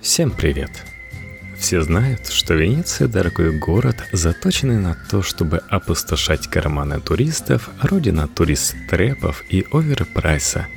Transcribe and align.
Всем 0.00 0.30
привет! 0.30 0.70
Все 1.58 1.82
знают, 1.82 2.28
что 2.28 2.54
Венеция– 2.54 3.08
дорогой 3.08 3.58
город, 3.58 3.96
заточенный 4.12 4.78
на 4.78 4.96
то, 5.10 5.22
чтобы 5.22 5.58
опустошать 5.68 6.46
карманы 6.48 7.00
туристов, 7.00 7.70
родина 7.80 8.28
турист-трепов 8.28 9.44
и 9.48 9.66
оверпрайса. 9.72 10.68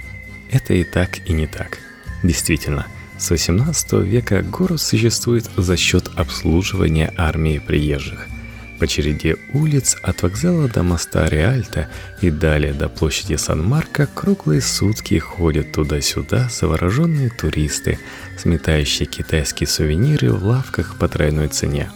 Это 0.49 0.73
и 0.73 0.83
так, 0.83 1.27
и 1.27 1.33
не 1.33 1.47
так. 1.47 1.79
Действительно, 2.23 2.87
с 3.17 3.29
18 3.29 3.93
века 3.93 4.41
город 4.41 4.81
существует 4.81 5.49
за 5.57 5.77
счет 5.77 6.09
обслуживания 6.15 7.13
армии 7.17 7.59
приезжих– 7.59 8.27
по 8.79 8.87
череде 8.87 9.35
улиц 9.53 9.97
от 10.01 10.23
вокзала 10.23 10.69
до 10.69 10.83
моста 10.83 11.27
Реальта 11.27 11.89
и 12.21 12.31
далее 12.31 12.73
до 12.73 12.87
площади 12.87 13.35
Сан-Марко 13.35 14.07
круглые 14.07 14.61
сутки 14.61 15.19
ходят 15.19 15.73
туда-сюда 15.73 16.47
завороженные 16.49 17.29
туристы, 17.29 17.99
сметающие 18.37 19.05
китайские 19.05 19.67
сувениры 19.67 20.31
в 20.31 20.45
лавках 20.45 20.97
по 20.97 21.09
тройной 21.09 21.49
цене. 21.49 21.91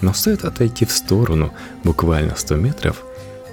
Но 0.00 0.14
стоит 0.14 0.44
отойти 0.44 0.86
в 0.86 0.90
сторону 0.90 1.52
буквально 1.84 2.34
100 2.34 2.56
метров, 2.56 3.04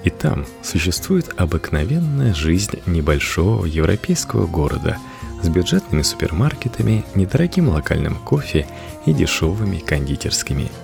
и 0.05 0.09
там 0.09 0.45
существует 0.63 1.33
обыкновенная 1.35 2.33
жизнь 2.33 2.81
небольшого 2.85 3.65
европейского 3.65 4.47
города 4.47 4.97
с 5.41 5.49
бюджетными 5.49 6.01
супермаркетами, 6.01 7.05
недорогим 7.13 7.69
локальным 7.69 8.15
кофе 8.15 8.65
и 9.05 9.13
дешевыми 9.13 9.79
кондитерскими– 9.79 10.71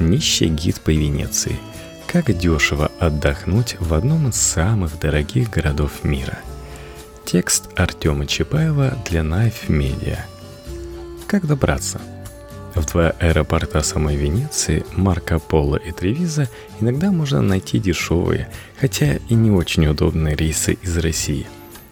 Нищий 0.00 0.48
гид 0.48 0.80
по 0.80 0.88
Венеции. 0.90 1.56
Как 2.06 2.34
дешево 2.36 2.90
отдохнуть 2.98 3.76
в 3.80 3.92
одном 3.92 4.30
из 4.30 4.36
самых 4.36 4.98
дорогих 4.98 5.50
городов 5.50 6.04
мира. 6.04 6.38
Текст 7.26 7.68
Артема 7.76 8.26
Чапаева 8.26 8.96
для 9.08 9.20
Knife 9.20 9.68
Media. 9.68 10.20
Как 11.26 11.46
добраться? 11.46 12.00
В 12.74 12.86
два 12.86 13.10
аэропорта 13.10 13.82
самой 13.82 14.16
Венеции, 14.16 14.86
Марко 14.92 15.38
Поло 15.38 15.76
и 15.76 15.92
Тревиза, 15.92 16.48
иногда 16.80 17.10
можно 17.10 17.42
найти 17.42 17.78
дешевые, 17.78 18.48
хотя 18.80 19.16
и 19.28 19.34
не 19.34 19.50
очень 19.50 19.86
удобные 19.86 20.34
рейсы 20.34 20.78
из 20.80 20.96
России. 20.96 21.46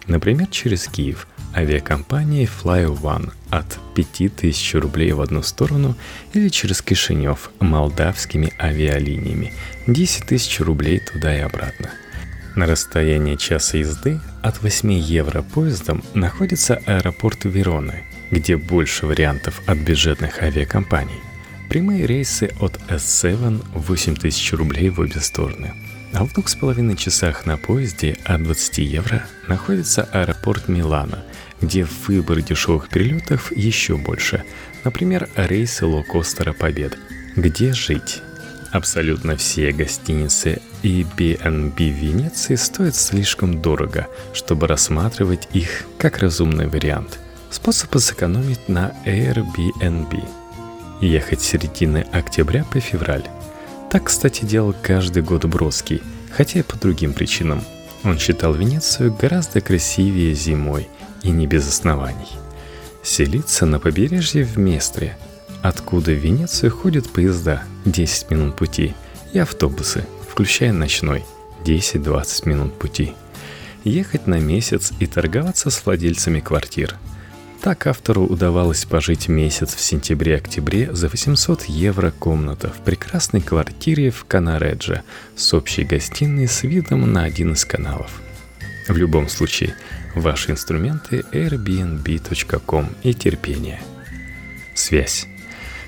Например, 0.07 0.47
через 0.47 0.87
Киев– 0.87 1.27
авиакомпании 1.55 2.47
Fly 2.47 2.85
One 2.85 3.31
от 3.49 3.79
5000 3.95 4.75
рублей 4.75 5.11
в 5.11 5.21
одну 5.21 5.41
сторону 5.41 5.95
или 6.33 6.49
через 6.49 6.81
Кишинев 6.81 7.51
молдавскими 7.59 8.53
авиалиниями 8.59 9.53
10 9.87 10.25
тысяч 10.25 10.59
рублей 10.59 10.99
туда 10.99 11.35
и 11.35 11.39
обратно. 11.39 11.89
На 12.55 12.65
расстоянии 12.65 13.35
часа 13.35 13.77
езды 13.77 14.19
от 14.41 14.61
8 14.61 14.91
евро 14.91 15.41
поездом 15.41 16.03
находится 16.13 16.81
аэропорт 16.85 17.45
Вероны, 17.45 18.03
где 18.31 18.57
больше 18.57 19.05
вариантов 19.05 19.61
от 19.65 19.77
бюджетных 19.77 20.41
авиакомпаний. 20.41 21.21
Прямые 21.69 22.05
рейсы 22.05 22.49
от 22.59 22.79
S7 22.89 23.63
8 23.73 24.15
тысяч 24.15 24.53
рублей 24.53 24.89
в 24.89 24.99
обе 24.99 25.19
стороны– 25.19 25.73
а 26.13 26.25
в 26.25 26.33
двух 26.33 26.49
с 26.49 26.55
половиной 26.55 26.95
часах 26.95 27.45
на 27.45 27.57
поезде 27.57 28.17
от 28.25 28.43
20 28.43 28.79
евро 28.79 29.25
находится 29.47 30.03
аэропорт 30.11 30.67
Милана, 30.67 31.23
где 31.61 31.87
выбор 32.07 32.41
дешевых 32.41 32.89
перелетов 32.89 33.55
еще 33.55 33.97
больше. 33.97 34.43
Например, 34.83 35.29
рейсы 35.35 35.85
лоукостера 35.85 36.53
Побед. 36.53 36.97
Где 37.35 37.73
жить? 37.73 38.21
Абсолютно 38.71 39.35
все 39.35 39.71
гостиницы 39.71 40.61
и 40.83 41.05
B&B 41.17 41.89
Венеции 41.89 42.55
стоят 42.55 42.95
слишком 42.95 43.61
дорого, 43.61 44.07
чтобы 44.33 44.67
рассматривать 44.67 45.47
их 45.53 45.85
как 45.97 46.19
разумный 46.19 46.67
вариант. 46.67 47.19
Способ 47.49 47.95
сэкономить 47.97 48.69
на 48.69 48.93
Airbnb. 49.05 50.23
Ехать 51.01 51.41
с 51.41 51.45
середины 51.45 52.05
октября 52.11 52.63
по 52.63 52.79
февраль. 52.79 53.23
Так, 53.89 54.03
кстати, 54.03 54.45
делал 54.45 54.75
каждый 54.83 55.23
год 55.23 55.45
Бродский, 55.45 56.03
хотя 56.31 56.59
и 56.59 56.63
по 56.63 56.77
другим 56.77 57.13
причинам. 57.13 57.63
Он 58.03 58.19
считал 58.19 58.53
Венецию 58.53 59.15
гораздо 59.19 59.61
красивее 59.61 60.35
зимой, 60.35 60.87
и 61.23 61.31
не 61.31 61.47
без 61.47 61.67
оснований. 61.67 62.27
Селиться 63.03 63.65
на 63.65 63.79
побережье 63.79 64.43
в 64.43 64.57
Местре, 64.57 65.17
откуда 65.63 66.11
в 66.11 66.17
Венецию 66.17 66.71
ходят 66.71 67.09
поезда 67.09 67.63
10 67.85 68.29
минут 68.29 68.55
пути, 68.55 68.93
и 69.33 69.39
автобусы, 69.39 70.05
включая 70.29 70.71
ночной, 70.71 71.25
10-20 71.65 72.47
минут 72.47 72.77
пути. 72.77 73.13
Ехать 73.83 74.27
на 74.27 74.39
месяц 74.39 74.91
и 74.99 75.07
торговаться 75.07 75.71
с 75.71 75.85
владельцами 75.85 76.39
квартир– 76.39 76.95
так 77.61 77.87
автору 77.87 78.25
удавалось 78.25 78.85
пожить 78.85 79.27
месяц 79.27 79.75
в 79.75 79.81
сентябре-октябре 79.81 80.93
за 80.93 81.09
800 81.09 81.63
евро 81.65 82.11
комната 82.11 82.69
в 82.69 82.83
прекрасной 82.83 83.41
квартире 83.41 84.11
в 84.11 84.23
Канаредже 84.25 85.03
с 85.35 85.53
общей 85.53 85.83
гостиной 85.83 86.47
с 86.47 86.63
видом 86.63 87.11
на 87.11 87.23
один 87.23 87.53
из 87.53 87.65
каналов. 87.65 88.21
В 88.87 88.95
любом 88.95 89.27
случае, 89.27 89.75
ваши 90.15 90.51
инструменты 90.51 91.25
airbnb.com 91.31 92.89
и 93.03 93.13
терпение. 93.13 93.81
Связь. 94.73 95.27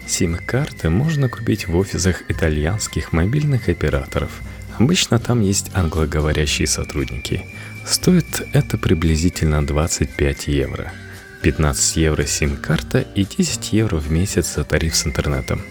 Сим-карты 0.06 0.90
можно 0.90 1.30
купить 1.30 1.68
в 1.68 1.78
офисах 1.78 2.24
итальянских 2.30 3.14
мобильных 3.14 3.70
операторов. 3.70 4.42
Обычно 4.78 5.20
там 5.20 5.42
есть 5.42 5.72
англоговорящие 5.74 6.68
сотрудники. 6.68 7.46
Стоит 7.86 8.46
это 8.52 8.78
приблизительно 8.78 9.66
25 9.66 10.48
евро– 10.48 10.92
15 11.42 11.98
евро 11.98 12.24
сим-карта 12.26 13.00
и 13.00 13.26
10 13.26 13.74
евро 13.74 13.98
в 13.98 14.12
месяц 14.12 14.56
за 14.56 14.64
тариф 14.64 14.96
с 14.96 15.08
интернетом. 15.08 15.62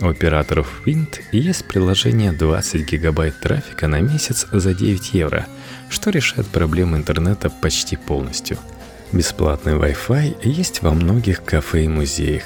У 0.00 0.08
операторов 0.08 0.80
Wind 0.86 1.20
есть 1.30 1.66
приложение 1.66 2.32
20 2.32 2.90
гигабайт 2.90 3.38
трафика 3.38 3.86
на 3.86 4.00
месяц 4.00 4.46
за 4.50 4.72
9 4.72 5.12
евро, 5.12 5.46
что 5.90 6.08
решает 6.08 6.46
проблему 6.46 6.96
интернета 6.96 7.50
почти 7.50 7.96
полностью. 7.96 8.56
Бесплатный 9.12 9.74
Wi-Fi 9.74 10.38
есть 10.42 10.80
во 10.80 10.92
многих 10.92 11.44
кафе 11.44 11.84
и 11.84 11.88
музеях. 11.88 12.44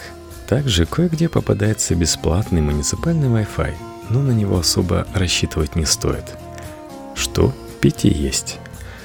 Также 0.49 0.85
кое-где 0.85 1.29
попадается 1.29 1.95
бесплатный 1.95 2.61
муниципальный 2.61 3.29
Wi-Fi, 3.29 3.73
но 4.11 4.21
на 4.21 4.33
него 4.33 4.59
особо 4.59 5.07
рассчитывать 5.15 5.77
не 5.77 5.85
стоит. 5.85 6.25
Что 7.15 7.55
пить 7.81 8.05
и 8.05 8.09
есть. 8.09 8.59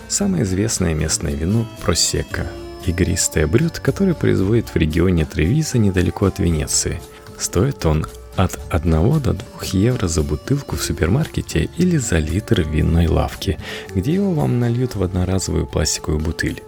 Самое 0.08 0.44
известное 0.44 0.96
местное 0.96 1.36
вино– 1.36 1.70
Просека– 1.84 2.48
игристое 2.86 3.48
брют, 3.48 3.80
который 3.80 4.14
производит 4.14 4.70
в 4.70 4.76
регионе 4.76 5.26
Тревиза 5.26 5.78
недалеко 5.78 6.26
от 6.26 6.40
Венеции. 6.40 7.02
Стоит 7.38 7.86
он 7.86 8.06
от 8.36 8.60
1 8.70 8.92
до 9.22 9.34
2 9.34 9.44
евро 9.74 10.08
за 10.08 10.24
бутылку 10.24 10.76
в 10.78 10.82
супермаркете 10.82 11.70
или 11.78 11.98
за 11.98 12.20
литр 12.20 12.62
в 12.62 12.70
винной 12.70 13.08
лавке, 13.08 13.58
где 13.94 14.14
его 14.14 14.32
вам 14.32 14.60
нальют 14.60 14.96
в 14.96 15.04
одноразовую 15.04 15.68
пластиковую 15.68 16.20
бутыль. 16.20 16.64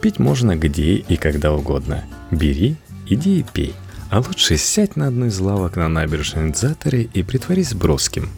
Пить 0.00 0.18
можно 0.18 0.56
где 0.56 0.96
и 0.96 1.16
когда 1.16 1.52
угодно. 1.52 2.04
Бери, 2.30 2.76
иди 3.06 3.40
и 3.40 3.42
пей. 3.42 3.74
А 4.10 4.18
лучше 4.18 4.56
сядь 4.56 4.96
на 4.96 5.08
одну 5.08 5.26
из 5.26 5.38
лавок 5.38 5.76
на 5.76 5.88
набережной 5.88 6.50
Дзатере 6.50 7.08
и 7.12 7.22
притворись 7.22 7.74
броским. 7.74 8.28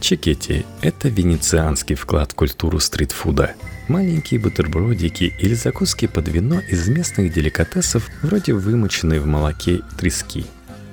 Чекети– 0.00 0.64
это 0.82 1.08
венецианский 1.08 1.94
вклад 1.94 2.32
в 2.32 2.34
культуру 2.34 2.78
стритфуда– 2.78 3.54
Маленькие 3.88 4.40
бутербродики 4.40 5.34
или 5.38 5.54
закуски 5.54 6.06
под 6.06 6.28
вино 6.28 6.60
из 6.60 6.88
местных 6.88 7.32
деликатесов 7.32 8.08
вроде 8.22 8.54
вымоченной 8.54 9.18
в 9.18 9.26
молоке 9.26 9.82
трески. 9.98 10.46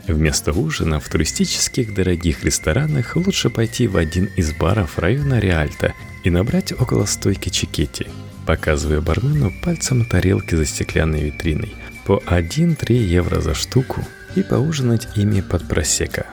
Вместо 0.08 0.52
ужина 0.52 1.00
в 1.00 1.08
туристических 1.08 1.94
дорогих 1.94 2.44
ресторанах 2.44 3.16
лучше 3.16 3.50
пойти 3.50 3.88
в 3.88 3.96
один 3.96 4.26
из 4.36 4.52
баров 4.54 5.00
района 5.00 5.40
Реальта 5.40 5.94
и 6.26 6.30
набрать 6.30 6.74
около 6.74 7.06
стойки 7.06 7.48
чекети, 7.48 8.08
показывая 8.46 9.00
бармену 9.00 9.54
пальцем 9.64 10.06
тарелки 10.06 10.56
за 10.56 10.66
стеклянной 10.66 11.24
витриной 11.24 11.74
по 12.06 12.22
1-3 12.26 12.94
евро 12.94 13.40
за 13.40 13.54
штуку 13.54 14.06
и 14.36 14.44
поужинать 14.44 15.08
ими 15.16 15.40
под 15.40 15.68
просека. 15.68 16.26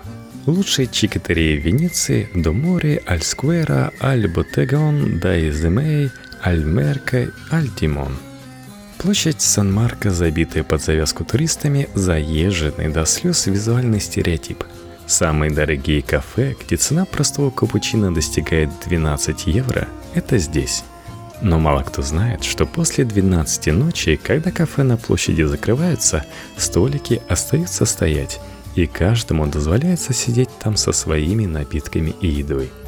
Лучшие 0.48 0.86
чикатерии 0.86 1.60
в 1.60 1.62
Венеции– 1.66 2.30
до 2.34 2.52
моря, 2.52 3.02
Альсквера, 3.04 3.92
Аль-Ботегон, 4.00 5.18
Дайземей– 5.18 6.10
Альмерка, 6.42 7.30
Альтимон. 7.50 8.16
Площадь 8.96 9.42
Сан-Марко, 9.42 10.10
забитая 10.10 10.64
под 10.64 10.82
завязку 10.82 11.22
туристами, 11.26 11.90
заезженный 11.94 12.88
до 12.88 13.04
слез 13.04 13.46
визуальный 13.46 14.00
стереотип. 14.00 14.64
Самые 15.06 15.52
дорогие 15.52 16.00
кафе, 16.00 16.56
где 16.58 16.76
цена 16.76 17.04
простого 17.04 17.50
капучино 17.50 18.10
достигает 18.14 18.70
12 18.86 19.48
евро, 19.48 19.86
это 20.14 20.38
здесь. 20.38 20.82
Но 21.42 21.58
мало 21.58 21.82
кто 21.82 22.00
знает, 22.00 22.42
что 22.42 22.64
после 22.64 23.04
12 23.04 23.66
ночи, 23.74 24.16
когда 24.16 24.50
кафе 24.50 24.82
на 24.82 24.96
площади 24.96 25.42
закрываются, 25.42 26.24
столики 26.56 27.20
остаются 27.28 27.84
стоять, 27.84 28.40
и 28.82 28.86
каждому 28.86 29.46
дозволяется 29.46 30.12
сидеть 30.12 30.50
там 30.62 30.76
со 30.76 30.92
своими 30.92 31.46
напитками 31.46 32.14
и 32.20 32.28
едой– 32.28 32.70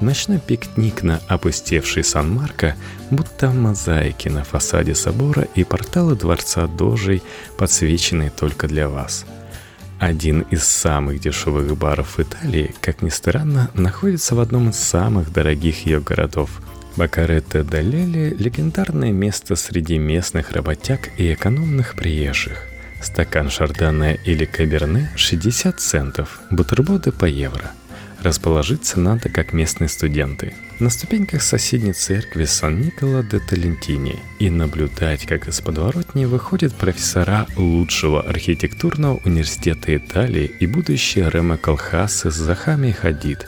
Ночной 0.00 0.38
пикник 0.38 1.02
на 1.02 1.20
опустевшей 1.26 2.04
Сан-Марко, 2.04 2.76
будто 3.10 3.50
мозаики 3.50 4.28
на 4.28 4.44
фасаде 4.44 4.94
собора 4.94 5.48
и 5.56 5.64
порталы 5.64 6.14
дворца 6.14 6.68
Дожей, 6.68 7.20
подсвеченные 7.56 8.30
только 8.30 8.68
для 8.68 8.88
вас. 8.88 9.26
Один 9.98 10.42
из 10.42 10.62
самых 10.62 11.20
дешевых 11.20 11.76
баров 11.76 12.20
Италии, 12.20 12.76
как 12.80 13.02
ни 13.02 13.08
странно, 13.08 13.70
находится 13.74 14.36
в 14.36 14.40
одном 14.40 14.70
из 14.70 14.76
самых 14.76 15.32
дорогих 15.32 15.84
ее 15.84 16.00
городов. 16.00 16.62
Бакаретто 16.94 17.64
Далели– 17.64 18.36
легендарное 18.38 19.10
место 19.10 19.56
среди 19.56 19.98
местных 19.98 20.52
работяг 20.52 21.10
и 21.16 21.32
экономных 21.32 21.96
приезжих. 21.96 22.68
Стакан 23.02 23.50
шардоне 23.50 24.18
или 24.24 24.44
каберне– 24.44 25.10
60 25.16 25.80
центов, 25.80 26.40
бутерброды 26.50 27.12
по 27.12 27.24
евро– 27.24 27.70
Расположиться 28.22 28.98
надо, 28.98 29.28
как 29.28 29.52
местные 29.52 29.88
студенты, 29.88 30.54
на 30.80 30.90
ступеньках 30.90 31.40
соседней 31.40 31.92
церкви 31.92 32.46
Сан-Никола 32.46 33.22
де 33.22 33.38
Талентини. 33.38 34.18
И 34.40 34.50
наблюдать, 34.50 35.24
как 35.24 35.46
из 35.46 35.60
подворотни 35.60 36.24
выходят 36.24 36.74
профессора 36.74 37.46
лучшего 37.56 38.22
архитектурного 38.22 39.20
университета 39.24 39.96
Италии 39.96 40.50
и 40.58 40.66
будущие 40.66 41.30
Рема 41.30 41.58
Колхасы 41.58 42.32
с 42.32 42.34
Захами 42.34 42.90
Хадид. 42.90 43.46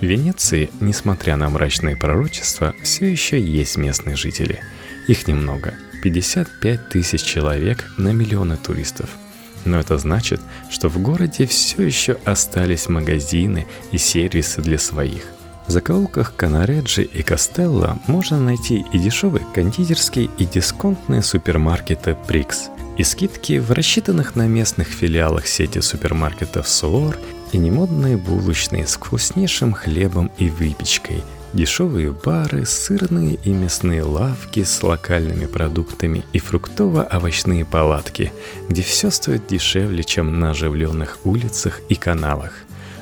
В 0.00 0.04
Венеции, 0.04 0.70
несмотря 0.80 1.36
на 1.36 1.48
мрачные 1.48 1.96
пророчества, 1.96 2.74
все 2.82 3.06
еще 3.06 3.40
есть 3.40 3.76
местные 3.76 4.16
жители. 4.16 4.60
Их 5.06 5.28
немного– 5.28 5.74
55 6.02 6.88
тысяч 6.88 7.22
человек 7.22 7.84
на 7.96 8.12
миллионы 8.12 8.56
туристов– 8.56 9.10
но 9.64 9.78
это 9.78 9.98
значит, 9.98 10.40
что 10.70 10.88
в 10.88 10.98
городе 10.98 11.46
все 11.46 11.82
еще 11.82 12.16
остались 12.24 12.88
магазины 12.88 13.66
и 13.92 13.98
сервисы 13.98 14.62
для 14.62 14.78
своих. 14.78 15.24
В 15.66 15.70
закоулках 15.70 16.34
Канареджи 16.34 17.02
и 17.02 17.22
Костелло 17.22 17.98
можно 18.06 18.40
найти 18.40 18.84
и 18.92 18.98
дешевые 18.98 19.46
кондитерские, 19.54 20.30
и 20.38 20.44
дисконтные 20.44 21.22
супермаркеты 21.22 22.16
Прикс, 22.26 22.70
и 22.96 23.04
скидки 23.04 23.58
в 23.58 23.70
рассчитанных 23.70 24.34
на 24.34 24.48
местных 24.48 24.88
филиалах 24.88 25.46
сети 25.46 25.80
супермаркетов 25.80 26.68
Суор, 26.68 27.16
и 27.52 27.58
немодные 27.58 28.16
булочные 28.16 28.86
с 28.86 28.94
вкуснейшим 28.94 29.72
хлебом 29.72 30.30
и 30.38 30.48
выпечкой– 30.48 31.22
Дешевые 31.52 32.12
бары, 32.12 32.64
сырные 32.64 33.34
и 33.34 33.50
мясные 33.50 34.04
лавки 34.04 34.62
с 34.62 34.84
локальными 34.84 35.46
продуктами 35.46 36.24
и 36.32 36.38
фруктово-овощные 36.38 37.64
палатки, 37.64 38.32
где 38.68 38.82
все 38.82 39.10
стоит 39.10 39.48
дешевле, 39.48 40.04
чем 40.04 40.38
на 40.38 40.50
оживленных 40.50 41.18
улицах 41.24 41.80
и 41.88 41.96
каналах. 41.96 42.52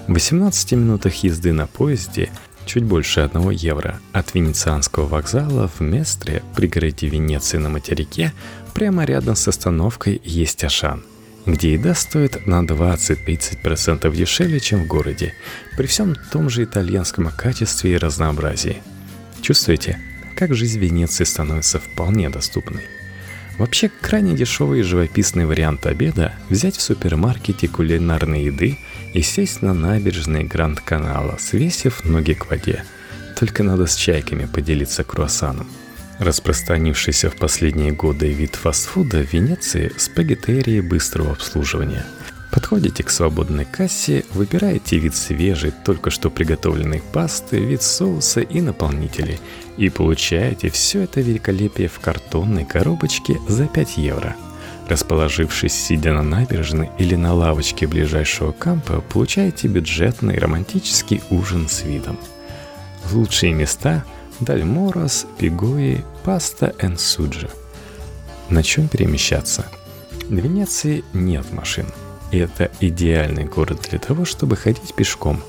В 0.06 0.14
18 0.14 0.72
минутах 0.72 1.14
езды 1.16 1.52
на 1.52 1.66
поезде 1.66 2.30
чуть 2.64 2.84
больше 2.84 3.20
1 3.20 3.50
евро 3.50 4.00
от 4.12 4.34
Венецианского 4.34 5.06
вокзала 5.06 5.68
в 5.68 5.82
Местре, 5.82 6.42
пригороде 6.56 7.06
Венеции 7.06 7.58
на 7.58 7.68
материке, 7.68 8.32
прямо 8.72 9.04
рядом 9.04 9.36
с 9.36 9.46
остановкой 9.46 10.22
есть 10.24 10.64
Ашан– 10.64 11.02
где 11.48 11.72
еда 11.72 11.94
стоит 11.94 12.46
на 12.46 12.62
20-30% 12.62 14.14
дешевле, 14.14 14.60
чем 14.60 14.84
в 14.84 14.86
городе, 14.86 15.34
при 15.76 15.86
всем 15.86 16.14
том 16.30 16.50
же 16.50 16.64
итальянском 16.64 17.30
качестве 17.30 17.94
и 17.94 17.96
разнообразии. 17.96 18.82
Чувствуете, 19.40 19.98
как 20.36 20.54
жизнь 20.54 20.78
Венеции 20.78 21.24
становится 21.24 21.78
вполне 21.78 22.28
доступной? 22.28 22.84
Вообще, 23.56 23.90
крайне 24.00 24.36
дешевый 24.36 24.80
и 24.80 24.84
живописный 24.84 25.46
вариант 25.46 25.86
обеда– 25.86 26.34
взять 26.48 26.76
в 26.76 26.82
супермаркете 26.82 27.66
кулинарной 27.66 28.44
еды 28.44 28.78
и 29.14 29.22
сесть 29.22 29.62
на 29.62 29.74
набережной 29.74 30.44
Гранд-канала, 30.44 31.38
свесив 31.40 32.04
ноги 32.04 32.34
к 32.34 32.50
воде. 32.50 32.84
Только 33.36 33.64
надо 33.64 33.86
с 33.86 33.96
чайками 33.96 34.44
поделиться 34.44 35.02
круассаном– 35.02 35.66
Распространившийся 36.18 37.30
в 37.30 37.36
последние 37.36 37.92
годы 37.92 38.32
вид 38.32 38.56
фастфуда 38.56 39.22
в 39.22 39.32
Венеции– 39.32 39.92
спагеттерии 39.96 40.80
быстрого 40.80 41.30
обслуживания. 41.30 42.04
Подходите 42.50 43.04
к 43.04 43.10
свободной 43.10 43.64
кассе, 43.64 44.24
выбираете 44.32 44.98
вид 44.98 45.14
свежей, 45.14 45.72
только 45.84 46.10
что 46.10 46.28
приготовленной 46.28 47.02
пасты, 47.12 47.60
вид 47.60 47.82
соуса 47.82 48.40
и 48.40 48.60
наполнителей, 48.60 49.38
и 49.76 49.90
получаете 49.90 50.70
все 50.70 51.02
это 51.02 51.20
великолепие 51.20 51.86
в 51.86 52.00
картонной 52.00 52.64
коробочке 52.64 53.38
за 53.46 53.66
5 53.66 53.98
евро. 53.98 54.34
Расположившись, 54.88 55.74
сидя 55.74 56.14
на 56.14 56.22
набережной 56.24 56.90
или 56.98 57.14
на 57.14 57.32
лавочке 57.32 57.86
ближайшего 57.86 58.50
кампа, 58.50 59.02
получаете 59.02 59.68
бюджетный 59.68 60.38
романтический 60.38 61.22
ужин 61.30 61.68
с 61.68 61.84
видом. 61.84 62.18
Лучшие 63.12 63.52
места– 63.52 64.04
Дальморос, 64.40 65.26
Пигои, 65.36 66.04
Паста 66.22 66.72
и 66.80 66.96
Суджи. 66.96 67.50
На 68.48 68.62
чем 68.62 68.88
перемещаться? 68.88 69.66
В 70.28 70.34
Венеции 70.34 71.04
нет 71.12 71.52
машин. 71.52 71.86
И 72.30 72.38
это 72.38 72.70
идеальный 72.80 73.44
город 73.44 73.88
для 73.90 73.98
того, 73.98 74.24
чтобы 74.24 74.56
ходить 74.56 74.94
пешком. 74.94 75.40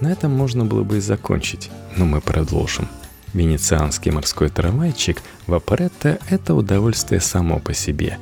На 0.00 0.12
этом 0.12 0.32
можно 0.32 0.64
было 0.64 0.82
бы 0.82 0.98
и 0.98 1.00
закончить, 1.00 1.70
но 1.96 2.04
мы 2.04 2.20
продолжим. 2.20 2.88
Венецианский 3.32 4.10
морской 4.10 4.50
трамвайчик 4.50 5.22
в 5.46 5.54
Апаретто– 5.54 6.18
это 6.30 6.54
удовольствие 6.54 7.20
само 7.20 7.58
по 7.58 7.72
себе. 7.72 8.18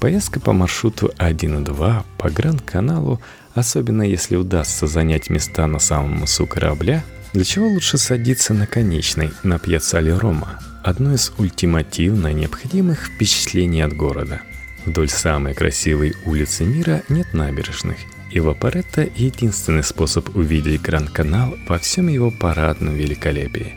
Поездка 0.00 0.40
по 0.40 0.52
маршруту 0.52 1.10
1 1.18 1.58
и 1.58 1.64
2 1.64 2.04
по 2.16 2.30
Гранд-каналу, 2.30 3.20
особенно 3.54 4.02
если 4.02 4.36
удастся 4.36 4.86
занять 4.86 5.28
места 5.28 5.66
на 5.66 5.78
самом 5.78 6.20
носу 6.20 6.46
корабля– 6.46 7.04
для 7.32 7.44
чего 7.44 7.68
лучше 7.68 7.98
садиться 7.98 8.54
на 8.54 8.66
конечной, 8.66 9.30
на 9.42 9.58
пьяцале 9.58 10.14
Рома, 10.14 10.58
одно 10.82 11.14
из 11.14 11.32
ультимативно 11.38 12.32
необходимых 12.32 13.06
впечатлений 13.06 13.82
от 13.82 13.94
города. 13.94 14.40
Вдоль 14.86 15.08
самой 15.08 15.54
красивой 15.54 16.14
улицы 16.24 16.64
мира 16.64 17.02
нет 17.08 17.34
набережных, 17.34 17.98
и 18.30 18.40
в 18.40 18.48
Апаретто 18.48 19.08
единственный 19.16 19.82
способ 19.82 20.34
увидеть 20.36 20.80
Гранд-канал 20.80 21.56
во 21.66 21.78
всем 21.78 22.08
его 22.08 22.30
парадном 22.30 22.94
великолепии. 22.94 23.74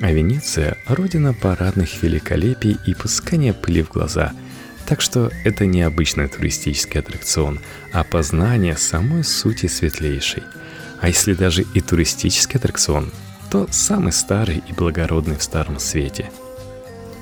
А 0.00 0.10
Венеция– 0.12 0.78
родина 0.86 1.32
парадных 1.32 2.02
великолепий 2.02 2.76
и 2.86 2.94
пускания 2.94 3.52
пыли 3.52 3.82
в 3.82 3.90
глаза– 3.90 4.32
так 4.86 5.00
что 5.00 5.30
это 5.44 5.64
не 5.64 5.82
обычный 5.82 6.26
туристический 6.26 6.98
аттракцион, 7.00 7.60
а 7.92 8.02
познание 8.02 8.76
самой 8.76 9.24
сути 9.24 9.66
светлейшей– 9.66 10.42
а 11.02 11.08
если 11.08 11.34
даже 11.34 11.62
и 11.74 11.80
туристический 11.80 12.58
аттракцион, 12.58 13.10
то 13.50 13.66
самый 13.70 14.12
старый 14.12 14.62
и 14.68 14.72
благородный 14.72 15.36
в 15.36 15.42
Старом 15.42 15.80
Свете. 15.80 16.30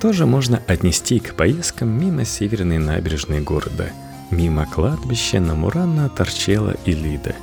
Тоже 0.03 0.27
можно 0.27 0.63
отнести 0.67 1.19
к 1.19 1.35
поездкам 1.35 1.89
мимо 1.89 2.27
северной 2.27 2.77
набережной 2.77 3.41
города, 3.41 3.91
мимо 4.31 4.67
кладбища 4.67 5.41
на 5.41 5.55
Мурана, 5.55 6.11
Торчела 6.11 6.77
и 6.85 6.93
Лида. 6.93 7.35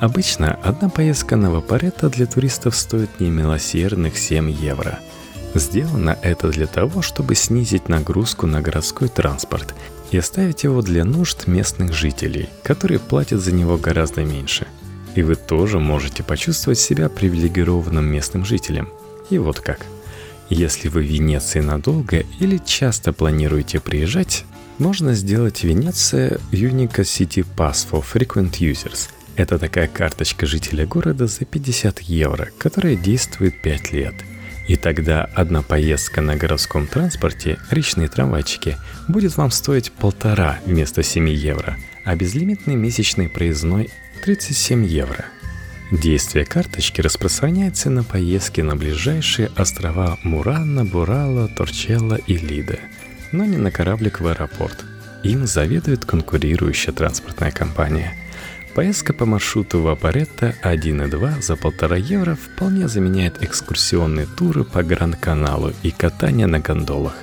Обычно 0.00 0.58
одна 0.62 0.88
поездка 0.88 1.36
на 1.36 1.50
Вапоретто 1.50 2.08
для 2.08 2.24
туристов 2.24 2.74
стоит 2.74 3.20
немилосердных 3.20 4.16
7 4.16 4.50
евро. 4.50 4.98
Сделано 5.54 6.18
это 6.22 6.48
для 6.48 6.66
того, 6.66 7.02
чтобы 7.02 7.34
снизить 7.34 7.90
нагрузку 7.90 8.46
на 8.46 8.62
городской 8.62 9.08
транспорт 9.08 9.74
и 10.10 10.16
оставить 10.16 10.64
его 10.64 10.80
для 10.80 11.04
нужд 11.04 11.46
местных 11.46 11.92
жителей, 11.92 12.48
которые 12.62 13.00
платят 13.00 13.40
за 13.40 13.52
него 13.52 13.76
гораздо 13.76 14.24
меньше– 14.24 14.66
и 15.14 15.22
вы 15.22 15.36
тоже 15.36 15.78
можете 15.78 16.22
почувствовать 16.22 16.78
себя 16.78 17.08
привилегированным 17.08 18.04
местным 18.04 18.44
жителем. 18.44 18.88
И 19.30 19.38
вот 19.38 19.60
как. 19.60 19.86
Если 20.50 20.88
вы 20.88 21.02
в 21.02 21.06
Венеции 21.10 21.60
надолго 21.60 22.24
или 22.38 22.60
часто 22.64 23.12
планируете 23.12 23.80
приезжать, 23.80 24.44
можно 24.78 25.14
сделать 25.14 25.64
Венеция 25.64 26.38
Unica 26.52 27.02
City 27.02 27.46
Pass 27.56 27.86
for 27.90 28.04
Frequent 28.04 28.58
Users. 28.58 29.08
Это 29.36 29.58
такая 29.58 29.88
карточка 29.88 30.46
жителя 30.46 30.86
города 30.86 31.26
за 31.26 31.44
50 31.44 32.00
евро, 32.00 32.48
которая 32.58 32.94
действует 32.94 33.60
5 33.62 33.92
лет. 33.92 34.14
И 34.68 34.76
тогда 34.76 35.28
одна 35.34 35.62
поездка 35.62 36.20
на 36.20 36.36
городском 36.36 36.86
транспорте, 36.86 37.58
речные 37.70 38.08
трамвайчики, 38.08 38.76
будет 39.08 39.36
вам 39.36 39.50
стоить 39.50 39.92
полтора 39.92 40.58
вместо 40.64 41.02
7 41.02 41.28
евро, 41.28 41.76
а 42.04 42.16
безлимитный 42.16 42.74
месячный 42.74 43.28
проездной 43.28 43.90
37 44.22 44.86
евро. 44.86 45.26
Действие 45.90 46.44
карточки 46.44 47.00
распространяется 47.00 47.90
на 47.90 48.04
поездки 48.04 48.60
на 48.62 48.74
ближайшие 48.74 49.50
острова 49.56 50.18
Мурана, 50.22 50.84
Бурала, 50.84 51.48
Торчелла 51.48 52.14
и 52.26 52.36
Лида, 52.36 52.78
но 53.32 53.44
не 53.44 53.58
на 53.58 53.70
кораблик 53.70 54.20
в 54.20 54.26
аэропорт. 54.26 54.84
Им 55.22 55.46
заведует 55.46 56.04
конкурирующая 56.04 56.92
транспортная 56.92 57.50
компания. 57.50 58.14
Поездка 58.74 59.12
по 59.12 59.24
маршруту 59.24 59.80
в 59.80 59.88
Апаретто 59.88 60.54
1 60.62 61.02
и 61.02 61.06
2 61.06 61.40
за 61.40 61.56
полтора 61.56 61.96
евро 61.96 62.34
вполне 62.34 62.88
заменяет 62.88 63.42
экскурсионные 63.42 64.26
туры 64.26 64.64
по 64.64 64.82
Гранд-каналу 64.82 65.72
и 65.82 65.90
катание 65.90 66.46
на 66.46 66.58
гондолах, 66.58 67.14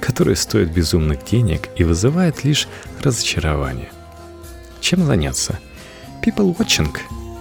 которые 0.00 0.36
стоят 0.36 0.70
безумных 0.70 1.24
денег 1.24 1.68
и 1.76 1.84
вызывают 1.84 2.44
лишь 2.44 2.68
разочарование. 3.02 3.90
Чем 4.80 5.04
заняться– 5.04 5.58
People 6.22 6.54
watching. 6.58 6.94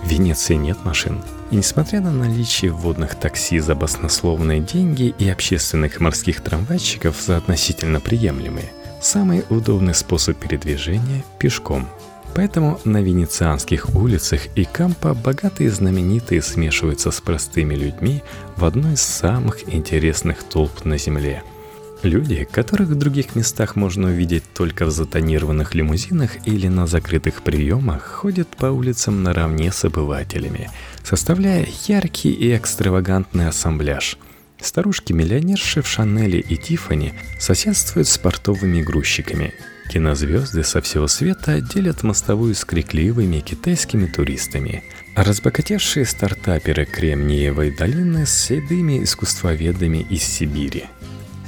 В 0.04 0.08
Венеции 0.08 0.54
нет 0.54 0.86
машин. 0.86 1.22
И 1.52 1.58
несмотря 1.58 2.00
на 2.00 2.12
наличие 2.12 2.72
водных 2.72 3.16
такси 3.16 3.60
за 3.60 3.76
баснословные 3.76 4.62
деньги 4.62 5.14
и 5.20 5.28
общественных 5.28 6.00
морских 6.00 6.42
трамвайчиков 6.42 7.22
за 7.22 7.38
относительно 7.38 8.00
приемлемые, 8.00 8.72
самый 9.02 9.44
удобный 9.50 9.94
способ 9.94 10.38
передвижения– 10.38 11.26
пешком. 11.40 11.90
Поэтому 12.36 12.80
на 12.86 13.02
венецианских 13.02 13.90
улицах 13.96 14.48
и 14.56 14.64
Кампо 14.64 15.14
богатые 15.14 15.68
и 15.68 15.72
знаменитые 15.72 16.42
смешиваются 16.42 17.12
с 17.12 17.20
простыми 17.20 17.76
людьми 17.76 18.24
в 18.56 18.64
одной 18.64 18.94
из 18.94 19.02
самых 19.02 19.74
интересных 19.74 20.44
толп 20.44 20.86
на 20.86 20.98
Земле– 20.98 21.44
Люди, 22.02 22.48
которых 22.50 22.90
в 22.90 22.96
других 22.96 23.36
местах 23.36 23.76
можно 23.76 24.08
увидеть 24.08 24.44
только 24.54 24.86
в 24.86 24.92
затонированных 24.92 25.76
лимузинах 25.76 26.48
или 26.48 26.68
на 26.68 26.88
закрытых 26.88 27.42
приемах, 27.42 28.04
ходят 28.04 28.48
по 28.48 28.68
улицам 28.68 29.22
наравне 29.22 29.72
с 29.74 29.84
обывателями, 29.84 30.70
составляя 31.04 31.68
яркий 31.88 32.32
и 32.32 32.56
экстравагантный 32.56 33.50
ассамбляж. 33.50 34.18
Старушки-миллионерши 34.62 35.82
в 35.82 35.88
Шанеле 35.88 36.40
и 36.40 36.56
Тифани 36.56 37.14
соседствуют 37.38 38.08
с 38.08 38.18
портовыми 38.18 38.82
грузчиками. 38.82 39.54
Кинозвезды 39.92 40.64
со 40.64 40.82
всего 40.82 41.08
света 41.08 41.60
делят 41.60 42.04
мостовую 42.04 42.56
с 42.56 42.64
крикливыми 42.64 43.42
китайскими 43.42 44.06
туристами– 44.06 44.84
а 45.16 45.24
разбогатевшие 45.26 46.06
стартаперы 46.06 46.86
Кремниевой 46.86 47.72
долины 47.72 48.26
с 48.26 48.32
седыми 48.32 49.04
искусствоведами 49.04 50.06
из 50.10 50.24
Сибири– 50.24 50.86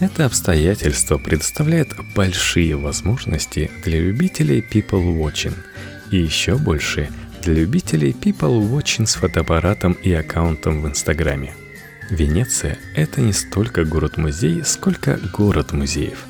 это 0.02 0.26
обстоятельство 0.26 1.18
предоставляет 1.18 1.96
большие 2.16 2.76
возможности 2.76 3.70
для 3.84 4.00
любителей 4.00 4.60
people 4.60 5.16
watching 5.16 5.54
и 6.10 6.18
еще 6.18 6.58
больше 6.58 7.10
для 7.44 7.54
любителей 7.54 8.12
people 8.12 8.68
watching 8.68 9.06
с 9.06 9.14
фотоаппаратом 9.14 9.94
и 9.94 10.12
аккаунтом 10.12 10.82
в 10.82 10.88
Инстаграме. 10.88 11.54
Венеция– 12.10 12.78
это 12.96 13.22
не 13.22 13.32
столько 13.32 13.86
город-музей, 13.86 14.64
сколько 14.66 15.20
город 15.34 15.72
музеев. 15.72 16.26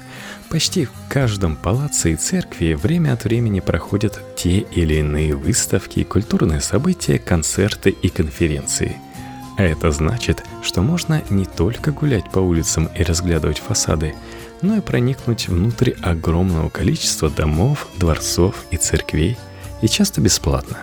Почти 0.50 0.86
в 0.86 0.92
каждом 1.10 1.56
палаце 1.56 2.12
и 2.12 2.16
церкви 2.18 2.74
время 2.74 3.14
от 3.14 3.24
времени 3.24 3.62
проходят 3.62 4.22
те 4.36 4.60
или 4.60 4.96
иные 4.96 5.34
выставки, 5.34 6.04
культурные 6.04 6.60
события, 6.60 7.18
концерты 7.18 7.90
и 7.90 8.10
конференции– 8.10 8.98
а 9.58 9.64
это 9.64 9.92
значит, 9.92 10.44
что 10.62 10.82
можно 10.82 11.22
не 11.30 11.46
только 11.46 11.92
гулять 11.92 12.30
по 12.32 12.40
улицам 12.40 12.90
и 12.96 13.04
разглядывать 13.04 13.60
фасады, 13.60 14.16
но 14.62 14.78
и 14.78 14.82
проникнуть 14.82 15.48
внутрь 15.48 15.92
огромного 16.02 16.70
количества 16.70 17.30
домов, 17.30 17.88
дворцов 17.98 18.66
и 18.72 18.78
церквей, 18.78 19.38
и 19.82 19.88
часто 19.88 20.22
бесплатно. 20.22 20.78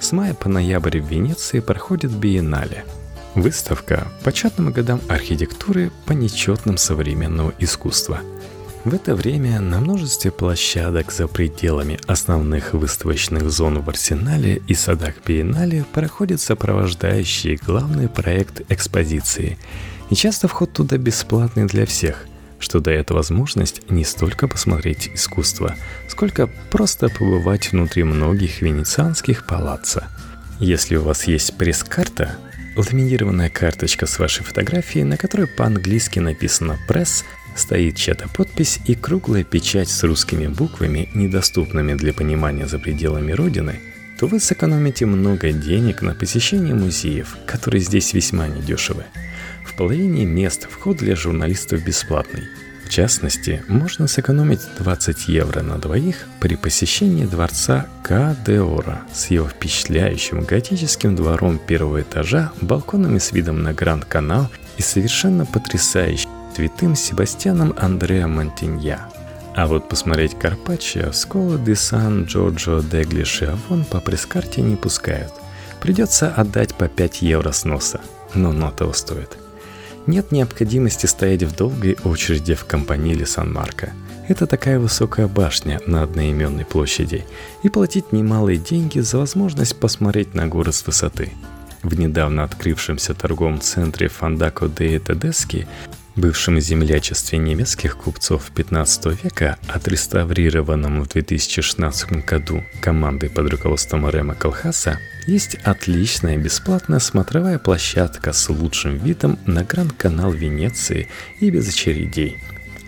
С 0.00 0.12
мая 0.12 0.34
по 0.34 0.48
ноябрь 0.48 1.00
в 1.00 1.06
Венеции 1.06 1.60
проходит 1.60 2.10
биеннале– 2.10 2.84
выставка 3.34 4.06
по 4.22 4.32
четным 4.32 4.70
годам 4.72 5.00
архитектуры 5.08 5.90
по 6.06 6.12
нечетным 6.12 6.76
современного 6.76 7.52
искусства– 7.58 8.20
в 8.84 8.92
это 8.92 9.14
время 9.14 9.60
на 9.60 9.80
множестве 9.80 10.30
площадок 10.30 11.10
за 11.10 11.26
пределами 11.26 11.98
основных 12.06 12.74
выставочных 12.74 13.50
зон 13.50 13.80
в 13.80 13.88
Арсенале 13.88 14.60
и 14.68 14.74
садах 14.74 15.14
Биеннале 15.26 15.86
проходит 15.92 16.40
сопровождающий 16.40 17.56
главный 17.56 18.08
проект 18.08 18.60
экспозиции. 18.70 19.56
И 20.10 20.14
часто 20.14 20.48
вход 20.48 20.72
туда 20.74 20.98
бесплатный 20.98 21.64
для 21.64 21.86
всех, 21.86 22.26
что 22.58 22.80
дает 22.80 23.10
возможность 23.10 23.90
не 23.90 24.04
столько 24.04 24.48
посмотреть 24.48 25.10
искусство, 25.14 25.74
сколько 26.08 26.50
просто 26.70 27.08
побывать 27.08 27.72
внутри 27.72 28.04
многих 28.04 28.60
венецианских 28.60 29.46
палаццо. 29.46 30.04
Если 30.60 30.96
у 30.96 31.02
вас 31.02 31.26
есть 31.26 31.56
пресс-карта, 31.56 32.36
ламинированная 32.76 33.48
карточка 33.48 34.06
с 34.06 34.18
вашей 34.18 34.44
фотографией, 34.44 35.04
на 35.04 35.16
которой 35.16 35.46
по-английски 35.46 36.18
написано 36.18 36.78
«пресс», 36.86 37.24
стоит 37.54 37.96
чья-то 37.96 38.28
подпись 38.28 38.80
и 38.86 38.94
круглая 38.94 39.44
печать 39.44 39.88
с 39.88 40.02
русскими 40.02 40.46
буквами, 40.46 41.08
недоступными 41.14 41.94
для 41.94 42.12
понимания 42.12 42.66
за 42.66 42.78
пределами 42.78 43.32
Родины, 43.32 43.80
то 44.18 44.26
вы 44.26 44.40
сэкономите 44.40 45.06
много 45.06 45.52
денег 45.52 46.02
на 46.02 46.14
посещение 46.14 46.74
музеев, 46.74 47.36
которые 47.46 47.80
здесь 47.80 48.14
весьма 48.14 48.48
недешевы. 48.48 49.04
В 49.64 49.74
половине 49.74 50.24
мест 50.24 50.68
вход 50.70 50.98
для 50.98 51.16
журналистов 51.16 51.84
бесплатный. 51.84 52.44
В 52.84 52.90
частности, 52.90 53.64
можно 53.66 54.06
сэкономить 54.06 54.60
20 54.78 55.28
евро 55.28 55.62
на 55.62 55.78
двоих 55.78 56.26
при 56.38 56.54
посещении 56.54 57.24
дворца 57.24 57.86
Кадеора 58.02 59.02
с 59.12 59.28
его 59.28 59.48
впечатляющим 59.48 60.44
готическим 60.44 61.16
двором 61.16 61.58
первого 61.58 62.02
этажа, 62.02 62.52
балконами 62.60 63.18
с 63.18 63.32
видом 63.32 63.62
на 63.62 63.72
Гранд-канал 63.72 64.50
и 64.76 64.82
совершенно 64.82 65.46
потрясающим 65.46 66.33
святым 66.54 66.94
Себастьяном 66.94 67.74
Андреа 67.76 68.28
Монтинья. 68.28 69.08
А 69.56 69.66
вот 69.66 69.88
посмотреть 69.88 70.38
Карпаччо 70.38 71.12
Скола 71.12 71.58
де 71.58 71.74
Сан 71.74 72.24
Джорджо 72.24 72.80
Дегли 72.80 73.24
Шиавон 73.24 73.84
по 73.84 74.00
пресс-карте 74.00 74.62
не 74.62 74.76
пускают. 74.76 75.32
Придется 75.80 76.28
отдать 76.28 76.74
по 76.74 76.88
5 76.88 77.22
евро 77.22 77.50
с 77.50 77.64
носа, 77.64 78.00
но 78.34 78.52
но 78.52 78.70
того 78.70 78.92
стоит. 78.92 79.36
Нет 80.06 80.32
необходимости 80.32 81.06
стоять 81.06 81.42
в 81.42 81.56
долгой 81.56 81.96
очереди 82.04 82.54
в 82.54 82.64
компании 82.66 83.24
Сан-Марко. 83.24 83.92
Это 84.28 84.46
такая 84.46 84.78
высокая 84.78 85.26
башня 85.26 85.80
на 85.86 86.02
одноименной 86.02 86.64
площади 86.64 87.24
и 87.62 87.68
платить 87.68 88.12
немалые 88.12 88.58
деньги 88.58 89.00
за 89.00 89.18
возможность 89.18 89.78
посмотреть 89.78 90.34
на 90.34 90.46
город 90.46 90.74
с 90.74 90.86
высоты. 90.86 91.32
В 91.82 91.98
недавно 91.98 92.44
открывшемся 92.44 93.12
торговом 93.14 93.60
центре 93.60 94.08
Фандако 94.08 94.68
де 94.68 94.98
Тедески 94.98 95.66
бывшем 96.16 96.60
землячестве 96.60 97.38
немецких 97.38 97.96
купцов 97.96 98.50
15 98.54 99.24
века, 99.24 99.58
отреставрированном 99.68 101.02
в 101.02 101.08
2016 101.08 102.24
году 102.24 102.62
командой 102.80 103.30
под 103.30 103.50
руководством 103.50 104.08
Рема 104.08 104.34
Колхаса, 104.34 104.98
есть 105.26 105.56
отличная 105.64 106.36
бесплатная 106.36 106.98
смотровая 106.98 107.58
площадка 107.58 108.32
с 108.32 108.48
лучшим 108.48 108.98
видом 108.98 109.38
на 109.46 109.64
Гранд-канал 109.64 110.32
Венеции 110.32 111.08
и 111.40 111.50
без 111.50 111.68
очередей. 111.68 112.38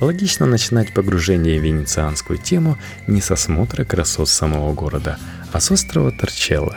Логично 0.00 0.44
начинать 0.44 0.92
погружение 0.92 1.58
в 1.58 1.64
венецианскую 1.64 2.38
тему 2.38 2.78
не 3.06 3.22
с 3.22 3.30
осмотра 3.30 3.84
красот 3.84 4.28
самого 4.28 4.74
города, 4.74 5.18
а 5.52 5.60
с 5.60 5.70
острова 5.70 6.12
Торчелло, 6.12 6.76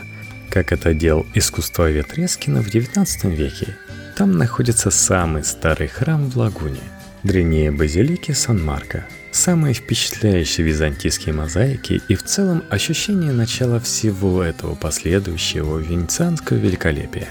как 0.49 0.71
это 0.71 0.93
делал 0.93 1.25
искусствовед 1.33 2.13
Резкина 2.17 2.61
в 2.61 2.69
19 2.69 3.25
веке 3.25 3.75
там 4.19 4.37
находится 4.37 4.91
самый 4.91 5.45
старый 5.45 5.87
храм 5.87 6.29
в 6.29 6.35
лагуне, 6.35 6.81
древнее 7.23 7.71
базилики 7.71 8.33
Сан-Марко, 8.33 9.05
самые 9.31 9.73
впечатляющие 9.73 10.67
византийские 10.67 11.33
мозаики 11.33 12.01
и 12.09 12.15
в 12.15 12.25
целом 12.25 12.63
ощущение 12.69 13.31
начала 13.31 13.79
всего 13.79 14.43
этого 14.43 14.75
последующего 14.75 15.77
венецианского 15.77 16.57
великолепия. 16.57 17.29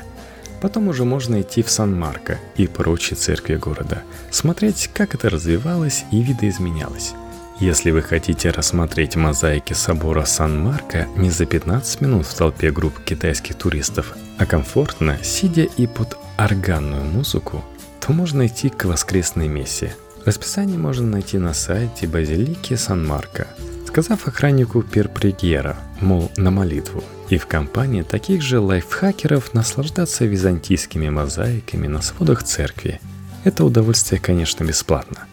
Потом 0.63 0.89
уже 0.89 1.05
можно 1.05 1.43
идти 1.43 1.63
в 1.63 1.69
Сан-Марко 1.69 2.39
и 2.57 2.67
прочие 2.67 3.19
церкви 3.19 3.57
города, 3.57 4.03
смотреть, 4.31 4.89
как 4.95 5.15
это 5.15 5.29
развивалось 5.29 6.07
и 6.11 6.23
видоизменялось. 6.23 7.13
Если 7.61 7.91
вы 7.91 8.01
хотите 8.01 8.49
рассмотреть 8.49 9.15
мозаики 9.15 9.75
собора 9.75 10.25
Сан-Марко 10.25 11.07
не 11.19 11.29
за 11.29 11.45
15 11.45 12.01
минут 12.01 12.25
в 12.25 12.35
толпе 12.35 12.71
групп 12.71 12.99
китайских 13.05 13.57
туристов, 13.57 14.15
а 14.39 14.47
комфортно, 14.47 15.19
сидя 15.23 15.65
и 15.65 15.87
под 15.87 16.17
органную 16.39 17.05
музыку, 17.05 17.65
то 18.01 18.13
можно 18.13 18.47
идти 18.47 18.71
к 18.71 18.85
воскресной 18.85 19.49
мессе. 19.49 19.95
Расписание 20.25 20.79
можно 20.79 21.07
найти 21.07 21.39
на 21.39 21.53
сайте 21.53 22.07
Базилики 22.07 22.75
Сан-Марко, 22.75 23.49
сказав 23.87 24.29
охраннику 24.29 24.83
Перпрегьера, 24.83 25.77
мол, 26.01 26.31
на 26.37 26.51
молитву, 26.51 27.03
и 27.29 27.39
в 27.39 27.47
компании 27.47 28.03
таких 28.03 28.43
же 28.43 28.61
лайфхакеров 28.61 29.53
наслаждаться 29.53 30.25
византийскими 30.25 31.09
мозаиками 31.09 31.89
на 31.89 32.03
сводах 32.03 32.45
церкви. 32.45 33.01
Это 33.45 33.65
удовольствие, 33.65 34.21
конечно, 34.21 34.65
бесплатно. 34.65 35.27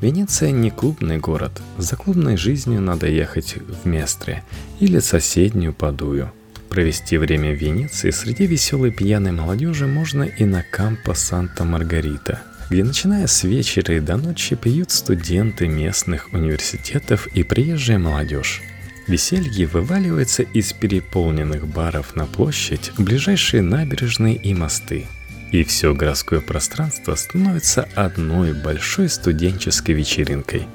Венеция 0.00 0.50
не 0.50 0.70
клубный 0.70 1.18
город. 1.18 1.60
За 1.78 1.96
клубной 1.96 2.36
жизнью 2.36 2.82
надо 2.82 3.06
ехать 3.08 3.56
в 3.56 3.86
Местре 3.86 4.44
или 4.78 5.00
соседнюю 5.00 5.72
Падую– 5.72 6.30
Провести 6.76 7.16
время 7.16 7.54
в 7.54 7.58
Венеции 7.58 8.10
среди 8.10 8.44
веселой 8.44 8.90
пьяной 8.90 9.32
молодежи 9.32 9.86
можно 9.86 10.24
и 10.24 10.44
на 10.44 10.62
Кампо 10.62 11.14
Санта-Маргарита, 11.14 12.42
где 12.68 12.84
начиная 12.84 13.26
с 13.26 13.44
вечера 13.44 13.94
и 13.94 14.00
до 14.00 14.18
ночи 14.18 14.56
пьют 14.56 14.90
студенты 14.90 15.68
местных 15.68 16.34
университетов 16.34 17.28
и 17.28 17.44
приезжая 17.44 17.98
молодежь. 17.98 18.60
Веселье 19.08 19.66
вываливается 19.66 20.42
из 20.42 20.74
переполненных 20.74 21.66
баров 21.66 22.14
на 22.14 22.26
площадь, 22.26 22.92
ближайшие 22.98 23.62
набережные 23.62 24.36
и 24.36 24.52
мосты. 24.52 25.06
И 25.52 25.64
все 25.64 25.94
городское 25.94 26.42
пространство 26.42 27.14
становится 27.14 27.88
одной 27.94 28.52
большой 28.52 29.08
студенческой 29.08 29.92
вечеринкой. 29.92 30.68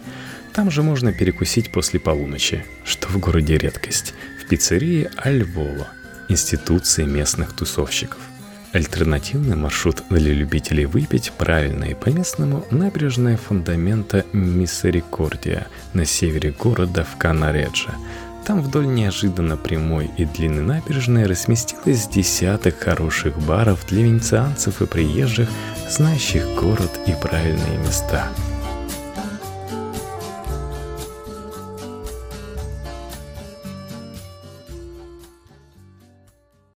Там 0.51 0.71
же 0.71 0.81
можно 0.81 1.13
перекусить 1.13 1.71
после 1.71 1.99
полуночи, 1.99 2.65
что 2.85 3.07
в 3.07 3.19
городе 3.19 3.59
редкость, 3.59 4.15
пиццерии 4.51 5.09
Альвола, 5.15 5.87
институции 6.27 7.05
местных 7.05 7.53
тусовщиков. 7.53 8.19
Альтернативный 8.73 9.55
маршрут 9.55 10.03
для 10.09 10.33
любителей 10.33 10.83
выпить 10.83 11.31
правильно 11.37 11.85
и 11.85 11.93
по-местному– 11.93 12.65
набережная 12.69 13.37
фундамента 13.37 14.25
Миссерикордия 14.33 15.67
на 15.93 16.03
севере 16.03 16.51
города 16.51 17.05
в 17.05 17.17
Канареджа. 17.17 17.91
Там 18.45 18.61
вдоль 18.61 18.87
неожиданно 18.87 19.55
прямой 19.55 20.11
и 20.17 20.25
длинной 20.25 20.63
набережной 20.63 21.27
разместилось 21.27 22.09
десяток 22.09 22.77
хороших 22.77 23.39
баров 23.39 23.87
для 23.87 24.03
венецианцев 24.03 24.81
и 24.81 24.85
приезжих, 24.85 25.47
знающих 25.89 26.45
город 26.55 26.91
и 27.07 27.13
правильные 27.13 27.77
места– 27.87 28.27